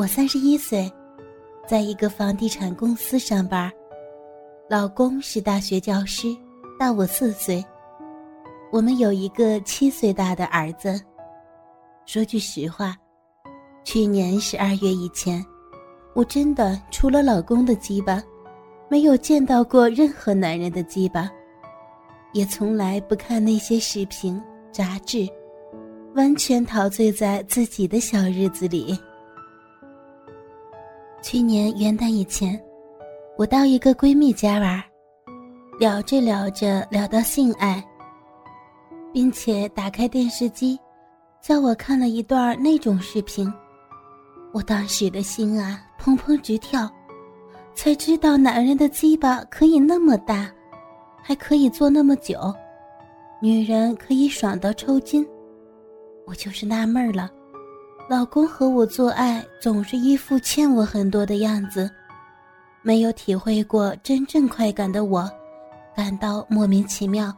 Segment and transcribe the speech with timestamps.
[0.00, 0.90] 我三十一岁，
[1.68, 3.70] 在一个房地产公司上班，
[4.66, 6.34] 老公是大学教师，
[6.78, 7.62] 大我四岁。
[8.72, 10.98] 我们有一个七岁大的儿子。
[12.06, 12.96] 说句实话，
[13.84, 15.44] 去年十二月以前，
[16.14, 18.22] 我真的除了老公的鸡巴，
[18.88, 21.30] 没有见到过任何男人的鸡巴，
[22.32, 24.42] 也从来不看那些视频
[24.72, 25.28] 杂志，
[26.14, 28.98] 完全陶醉在自己的小日子里。
[31.22, 32.58] 去年元旦以前，
[33.36, 34.82] 我到一个闺蜜家玩，
[35.78, 37.84] 聊着聊着聊到性爱，
[39.12, 40.78] 并且打开电视机，
[41.42, 43.52] 叫我看了一段那种视频，
[44.52, 46.90] 我当时的心啊砰砰直跳，
[47.74, 50.50] 才知道男人的鸡巴可以那么大，
[51.22, 52.52] 还可以做那么久，
[53.42, 55.26] 女人可以爽到抽筋，
[56.26, 57.30] 我就是纳闷了。
[58.10, 61.88] 老公和我做爱总是一副欠我很多的样子，
[62.82, 65.30] 没有体会过真正快感的我，
[65.94, 67.32] 感到莫名其妙。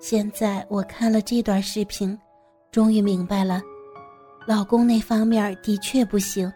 [0.00, 2.18] 现在我看了这段视频，
[2.70, 3.60] 终于明白了，
[4.46, 6.50] 老公那方面的确不行，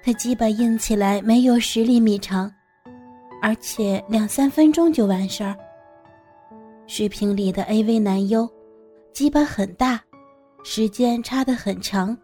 [0.00, 2.48] 他鸡巴硬起来没有十厘米长，
[3.42, 5.56] 而且两三分钟就完事儿。
[6.86, 8.48] 视频里的 AV 男优，
[9.12, 10.00] 鸡巴很大。
[10.68, 12.14] 时间差得很长，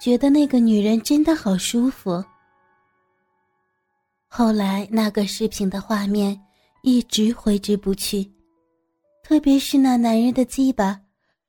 [0.00, 2.24] 觉得那个女人真的好舒服。
[4.28, 6.40] 后来那个视频的画面
[6.82, 8.32] 一直挥之不去，
[9.24, 11.00] 特别是那男人的鸡巴，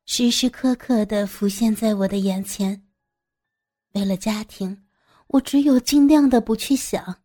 [0.07, 2.81] 时时刻刻的浮现在我的眼前。
[3.93, 4.75] 为了家庭，
[5.27, 7.15] 我只有尽量的不去想，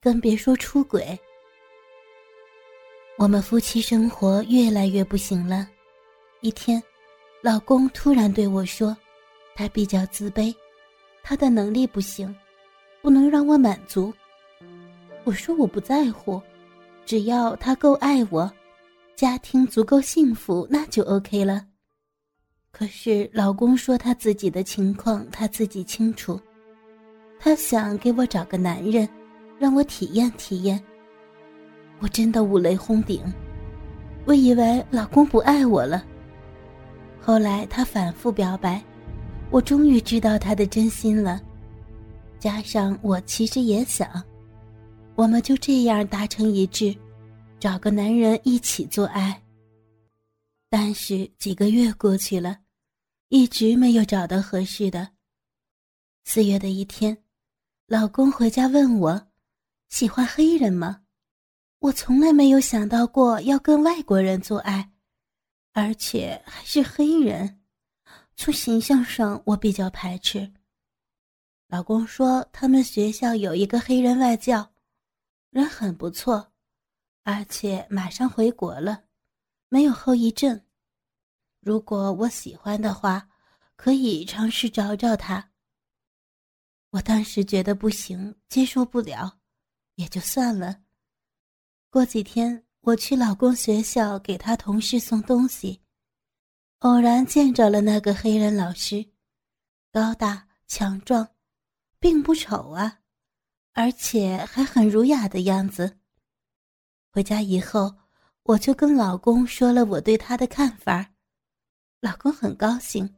[0.00, 1.16] 更别说出轨。
[3.18, 5.68] 我们夫妻生活越来越不行了，
[6.40, 6.82] 一天。
[7.42, 8.96] 老公突然对我说
[9.56, 10.54] ：“他比较自卑，
[11.24, 12.32] 他的能力不行，
[13.02, 14.14] 不能让我满足。”
[15.24, 16.40] 我说：“我不在乎，
[17.04, 18.48] 只要他够爱我，
[19.16, 21.66] 家庭足够幸福，那就 OK 了。”
[22.70, 26.40] 可是老公说他自己的情况他自己清楚，
[27.40, 29.08] 他想给我找个男人，
[29.58, 30.80] 让我体验体验。
[31.98, 33.20] 我真的五雷轰顶，
[34.26, 36.04] 我以为老公不爱我了。
[37.24, 38.82] 后来他反复表白，
[39.50, 41.40] 我终于知道他的真心了。
[42.40, 44.20] 加上我其实也想，
[45.14, 46.92] 我们就这样达成一致，
[47.60, 49.40] 找个男人一起做爱。
[50.68, 52.58] 但是几个月过去了，
[53.28, 55.08] 一直没有找到合适的。
[56.24, 57.16] 四月的一天，
[57.86, 59.28] 老公回家问我，
[59.90, 61.02] 喜欢黑人吗？
[61.78, 64.91] 我从来没有想到过要跟外国人做爱。
[65.72, 67.62] 而且还是黑人，
[68.36, 70.52] 从形象上我比较排斥。
[71.68, 74.74] 老公说他们学校有一个黑人外教，
[75.48, 76.52] 人很不错，
[77.22, 79.04] 而且马上回国了，
[79.70, 80.60] 没有后遗症。
[81.60, 83.30] 如果我喜欢的话，
[83.74, 85.50] 可以尝试找找他。
[86.90, 89.38] 我当时觉得不行，接受不了，
[89.94, 90.82] 也就算了。
[91.88, 92.66] 过几天。
[92.82, 95.80] 我去老公学校给他同事送东西，
[96.80, 99.06] 偶然见着了那个黑人老师，
[99.92, 101.28] 高大强壮，
[102.00, 102.98] 并不丑啊，
[103.72, 105.96] 而且还很儒雅的样子。
[107.12, 107.94] 回家以后，
[108.42, 111.08] 我就跟老公说了我对他的看法，
[112.00, 113.08] 老公很高兴，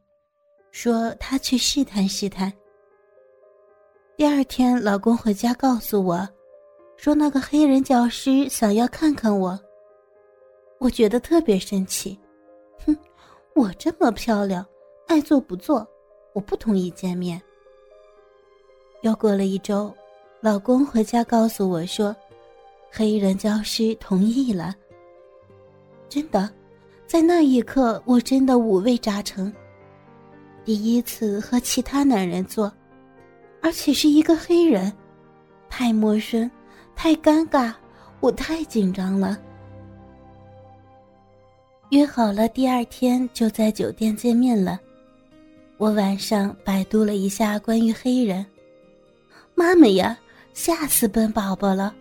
[0.73, 2.53] 说他去试探试探。
[4.15, 6.29] 第二天，老公回家告诉我。
[6.97, 9.59] 说那个黑人教师想要看看我，
[10.79, 12.19] 我觉得特别生气。
[12.87, 12.97] 哼，
[13.55, 14.65] 我这么漂亮，
[15.07, 15.87] 爱做不做，
[16.33, 17.41] 我不同意见面。
[19.03, 19.95] 又过了一周，
[20.41, 22.15] 老公回家告诉我说，
[22.91, 24.75] 黑人教师同意了。
[26.09, 26.49] 真的，
[27.07, 29.53] 在那一刻，我真的五味杂陈。
[30.65, 32.73] 第一次和其他男人做，
[33.61, 34.91] 而且是一个黑人，
[35.69, 36.51] 太陌生。
[36.97, 37.73] 太尴尬，
[38.21, 39.39] 我太紧张了。
[41.91, 44.81] 约好了第二天就在酒店见面了。
[45.77, 48.45] 我晚上百度了一下关于黑人，
[49.55, 50.17] 妈妈呀，
[50.55, 51.95] 吓死本宝宝了。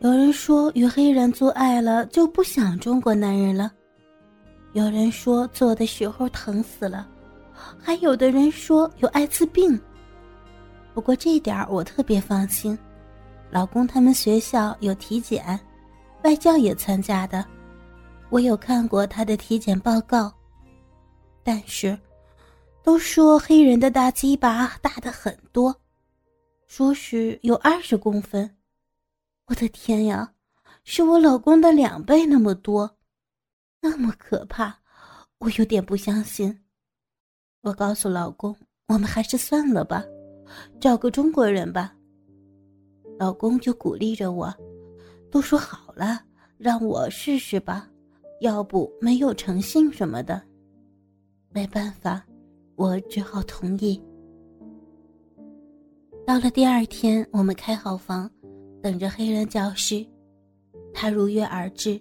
[0.00, 3.72] 有人说与黑人做爱了就不想中国男人了，
[4.72, 7.06] 有人说做的时候疼死了，
[7.78, 9.78] 还有的人说有艾滋病。
[10.94, 12.76] 不过这点儿我特别放心。
[13.50, 15.58] 老公他们学校有体检，
[16.22, 17.44] 外教也参加的，
[18.28, 20.32] 我有看过他的体检报告。
[21.42, 21.98] 但是，
[22.82, 25.74] 都说黑人的大鸡巴大的很多，
[26.66, 28.56] 说是有二十公分。
[29.46, 30.30] 我的天呀，
[30.84, 32.98] 是我老公的两倍那么多，
[33.80, 34.78] 那么可怕，
[35.38, 36.60] 我有点不相信。
[37.62, 38.54] 我告诉老公，
[38.88, 40.04] 我们还是算了吧，
[40.78, 41.94] 找个中国人吧。
[43.18, 44.54] 老公就鼓励着我，
[45.30, 46.20] 都说好了，
[46.56, 47.88] 让我试试吧，
[48.40, 50.40] 要不没有诚信什么的。
[51.50, 52.24] 没办法，
[52.76, 54.00] 我只好同意。
[56.24, 58.30] 到了第二天，我们开好房，
[58.82, 60.06] 等着黑人教师。
[60.94, 62.00] 他如约而至，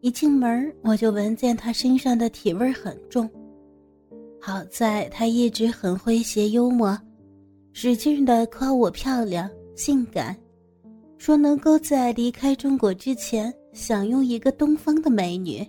[0.00, 3.28] 一进门我就闻见他身上的体味很重。
[4.40, 6.98] 好在他一直很诙谐幽默，
[7.72, 10.36] 使劲的夸我漂亮、性感，
[11.16, 15.66] 说能够在离开中国之前享用一个东方的美女，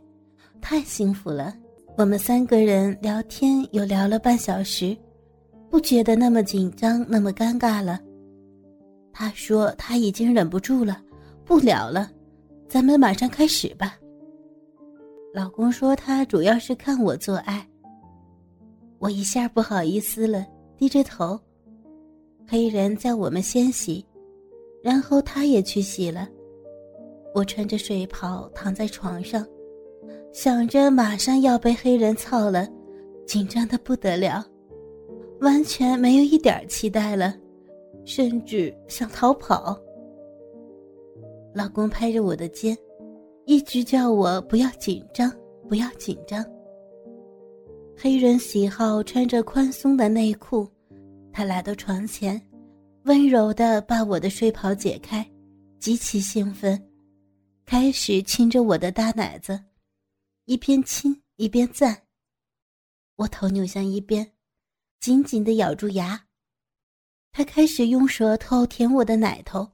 [0.60, 1.56] 太幸福了。
[1.96, 4.98] 我们三个人聊天，又聊了半小时，
[5.70, 8.02] 不觉得那么紧张，那么尴尬了。
[9.14, 11.02] 他说他已经忍不住了，
[11.46, 12.12] 不聊了，
[12.68, 13.98] 咱们马上开始吧。
[15.34, 17.66] 老公说他主要是看我做爱。
[19.00, 21.40] 我一下不好意思了，低着头。
[22.52, 24.06] 黑人叫我们先洗，
[24.84, 26.28] 然后他也去洗了。
[27.34, 29.48] 我穿着睡袍躺在床上。
[30.34, 32.68] 想着马上要被黑人操了，
[33.26, 34.46] 紧张的不得了，
[35.40, 37.34] 完全没有一点期待了，
[38.04, 39.80] 甚至想逃跑。
[41.56, 42.78] 老公拍着我的肩，
[43.46, 45.32] 一直叫我不要紧张，
[45.70, 46.46] 不要紧张。
[47.96, 50.68] 黑人喜好穿着宽松的内裤，
[51.34, 52.42] 他来到床前，
[53.06, 55.26] 温柔的把我的睡袍解开，
[55.80, 56.82] 极其兴奋，
[57.66, 59.64] 开始亲着我的大奶子。
[60.46, 62.04] 一边亲一边赞，
[63.16, 64.30] 我头扭向一边，
[65.00, 66.22] 紧紧的咬住牙。
[67.32, 69.72] 他开始用舌头舔我的奶头，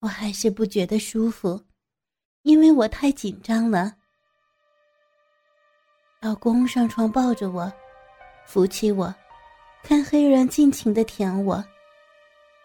[0.00, 1.62] 我还是不觉得舒服，
[2.42, 3.94] 因为我太紧张了。
[6.22, 7.70] 老公上床抱着我，
[8.46, 9.14] 扶起我，
[9.84, 11.62] 看黑人尽情的舔我。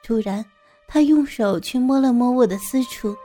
[0.01, 0.43] 突然，
[0.87, 3.15] 他用手去摸了摸我的私处，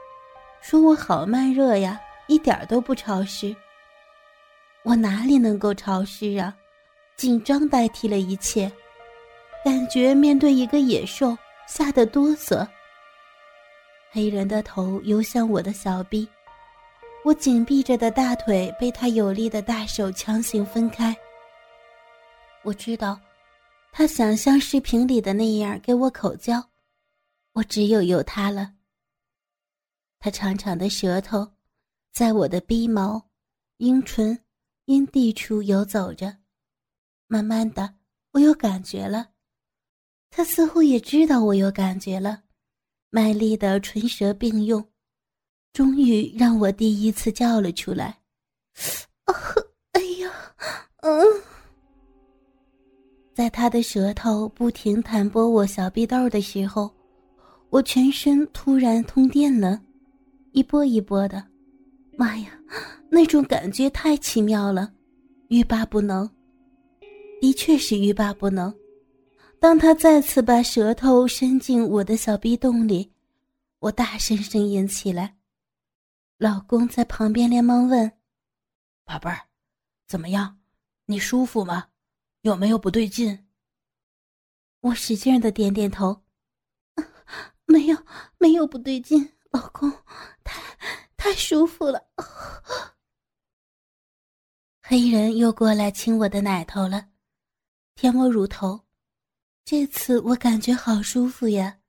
[0.61, 3.55] 说我好慢热呀，一点都不潮湿。
[4.83, 6.53] 我哪里能够潮湿啊？
[7.15, 8.69] 紧张代替了一切，
[9.63, 12.67] 感觉面对一个野兽，吓得哆嗦。
[14.11, 16.27] 黑人的头游向我的小臂，
[17.23, 21.15] 我紧闭着的大腿被他有力的大手强行分开。
[22.61, 23.17] 我知道，
[23.97, 26.69] 他想像视频里的那样给我口交，
[27.53, 28.73] 我只有由他了。
[30.19, 31.49] 他长长的舌头，
[32.11, 33.29] 在我的鼻毛、
[33.77, 34.37] 阴唇。
[34.83, 36.39] 阴蒂处游走着，
[37.27, 37.95] 慢慢的，
[38.33, 39.31] 我有感觉了。
[40.29, 42.43] 他似乎也知道我有感觉了，
[43.09, 44.91] 卖力的唇舌并用，
[45.71, 48.21] 终于让我第一次叫了出来
[49.23, 49.33] ：“啊，
[49.93, 50.55] 哎呀，！”
[53.35, 56.89] 在他的舌头不停弹拨我小臂豆的时候，
[57.69, 59.81] 我全身突然通电了，
[60.53, 61.43] 一波一波的。
[62.17, 62.57] 妈呀，
[63.11, 64.89] 那种感觉太奇妙了，
[65.49, 66.29] 欲罢不能。
[67.41, 68.73] 的确是欲罢不能。
[69.59, 73.11] 当他再次把舌头伸进我的小逼洞里，
[73.79, 75.35] 我大声呻吟起来。
[76.37, 78.09] 老公在旁边连忙问
[79.03, 79.41] ：“宝贝儿，
[80.07, 80.57] 怎么样？
[81.05, 81.87] 你舒服吗？
[82.45, 83.47] 有没有不对劲？”
[84.81, 86.23] 我使劲的点点头
[87.65, 87.97] ：“没有，
[88.37, 89.91] 没有不对劲，老公，
[90.43, 90.61] 太……”
[91.17, 92.07] 太舒服了，
[94.83, 97.09] 黑人又过来亲我的奶头了，
[97.95, 98.79] 舔我乳头。
[99.63, 101.79] 这次我感觉好舒服呀，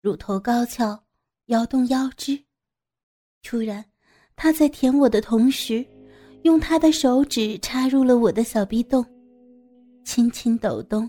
[0.00, 1.04] 乳头高翘，
[1.46, 2.44] 摇动腰肢。
[3.42, 3.84] 突然，
[4.36, 5.84] 他在舔我的同时，
[6.44, 9.04] 用他的手指插入了我的小逼洞，
[10.04, 11.08] 轻轻抖动。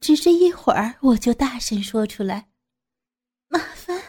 [0.00, 2.48] 只是一会儿，我就大声说出来
[3.48, 4.00] ：“麻烦。”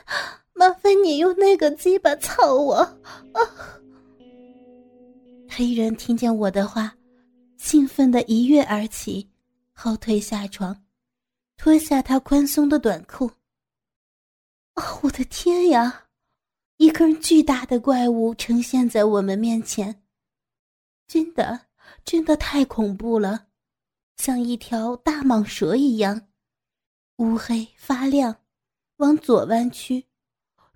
[0.59, 2.75] 麻烦你用那个鸡巴操我！
[2.75, 3.39] 啊！
[5.49, 6.93] 黑人听见我的话，
[7.55, 9.25] 兴奋的一跃而起，
[9.71, 10.83] 后退下床，
[11.55, 13.31] 脱下他宽松的短裤。
[14.75, 16.07] 哦，我的天呀！
[16.75, 20.03] 一根巨大的怪物呈现在我们面前，
[21.07, 21.67] 真的，
[22.03, 23.47] 真的太恐怖了，
[24.19, 26.27] 像一条大蟒蛇一样，
[27.19, 28.35] 乌黑发亮，
[28.97, 30.05] 往左弯曲。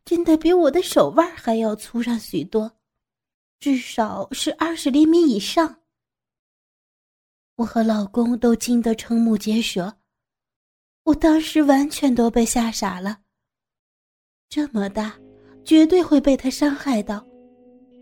[0.05, 2.71] 真的比我的手腕还要粗上许多，
[3.59, 5.81] 至少是二十厘米以上。
[7.55, 9.97] 我和老公都惊得瞠目结舌。
[11.03, 13.19] 我当时完全都被吓傻了。
[14.47, 15.19] 这么大，
[15.65, 17.19] 绝对会被他伤害到；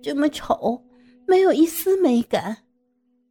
[0.04, 0.80] 这么丑，
[1.26, 2.56] 没有一丝美感。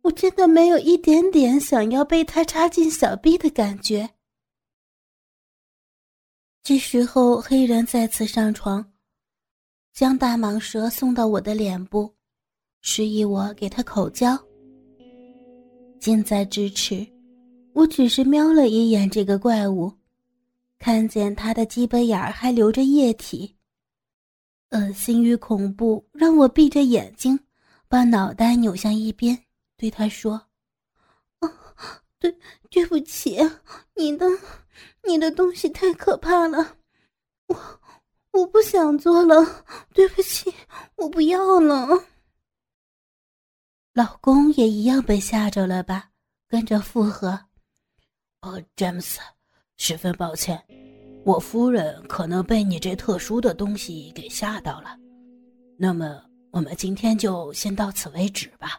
[0.02, 4.08] 我真的没有一点点想要被他插进小臂的感觉。
[6.62, 8.92] 这时候，黑人再次上床，
[9.92, 12.14] 将大蟒蛇送到我的脸部，
[12.80, 14.38] 示意我给他口交。
[15.98, 17.06] 近在咫尺，
[17.74, 19.92] 我只是瞄了一眼这个怪物，
[20.78, 23.54] 看见他的鸡巴眼儿还流着液体，
[24.70, 27.38] 恶心与恐怖让我闭着眼睛，
[27.88, 29.38] 把脑袋扭向一边。
[29.80, 30.34] 对他说
[31.40, 31.50] ：“哦，
[32.18, 33.38] 对，对不起，
[33.94, 34.26] 你的，
[35.04, 36.76] 你的东西太可怕了，
[37.46, 37.80] 我，
[38.32, 40.52] 我不想做了，对不起，
[40.96, 41.88] 我不要了。”
[43.94, 46.10] 老公也一样被吓着了吧，
[46.46, 47.46] 跟着附和
[48.42, 49.18] ：“哦，詹姆斯，
[49.78, 50.62] 十分抱歉，
[51.24, 54.94] 我夫人可能被你这特殊的东西给吓到了。
[55.78, 58.78] 那么，我们今天就先到此为止吧。”